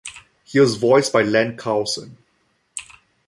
[0.43, 2.17] He was voiced by Len Carlson.